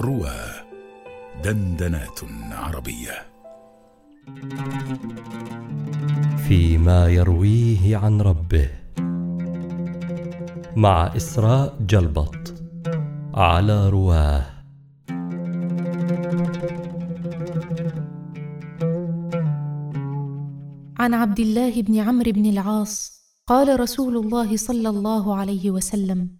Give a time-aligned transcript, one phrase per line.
[0.00, 0.40] روى
[1.44, 2.20] دندنات
[2.52, 3.26] عربية.
[6.48, 8.70] فيما يرويه عن ربه.
[10.76, 12.54] مع إسراء جلبط
[13.34, 14.46] على رواه.
[20.98, 26.38] عن عبد الله بن عمرو بن العاص قال رسول الله صلى الله عليه وسلم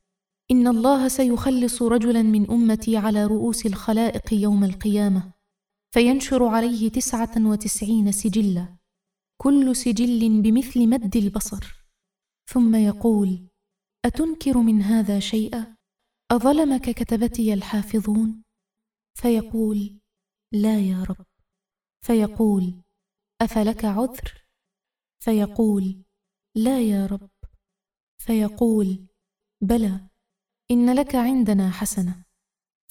[0.51, 5.33] إن الله سيخلص رجلا من أمتي على رؤوس الخلائق يوم القيامة
[5.95, 8.77] فينشر عليه تسعة وتسعين سجلا
[9.43, 11.85] كل سجل بمثل مد البصر.
[12.51, 13.49] ثم يقول
[14.05, 15.77] أتنكر من هذا شيئا؟
[16.31, 18.43] أظلمك كتبتي الحافظون؟
[19.15, 20.01] فيقول
[20.53, 21.27] لا يا رب.
[22.07, 22.83] فيقول
[23.43, 24.45] أفلك عذر؟
[25.25, 26.03] فيقول
[26.57, 27.31] لا يا رب.
[28.19, 29.07] فيقول
[29.63, 30.09] بلى.
[30.71, 32.25] إن لك عندنا حسنة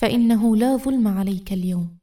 [0.02, 2.00] فإنه لا ظلم عليك اليوم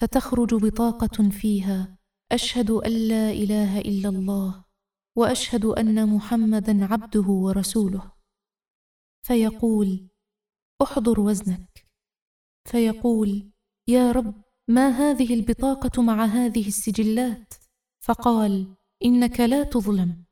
[0.00, 1.98] فتخرج بطاقة فيها
[2.32, 4.64] أشهد أن لا إله إلا الله
[5.16, 8.12] وأشهد أن محمدا عبده ورسوله.
[9.26, 10.08] فيقول
[10.82, 11.86] احضر وزنك.
[12.70, 13.52] فيقول
[13.88, 17.54] يا رب ما هذه البطاقة مع هذه السجلات؟
[18.00, 20.24] فقال إنك لا تظلم.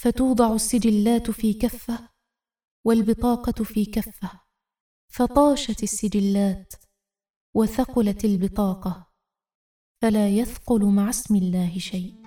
[0.00, 2.10] فتوضع السجلات في كفه
[2.84, 4.40] والبطاقة في كفه
[5.12, 6.72] فطاشت السجلات
[7.54, 9.10] وثقلت البطاقة
[10.02, 12.19] فلا يثقل مع اسم الله شيء.